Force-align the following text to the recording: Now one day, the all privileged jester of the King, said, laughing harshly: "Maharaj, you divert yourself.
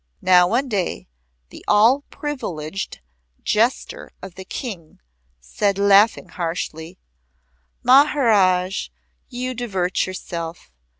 Now 0.23 0.47
one 0.47 0.67
day, 0.67 1.07
the 1.49 1.63
all 1.67 2.01
privileged 2.09 3.01
jester 3.43 4.09
of 4.19 4.33
the 4.33 4.43
King, 4.45 4.99
said, 5.39 5.77
laughing 5.77 6.29
harshly: 6.29 6.97
"Maharaj, 7.83 8.89
you 9.29 9.53
divert 9.53 10.07
yourself. 10.07 10.71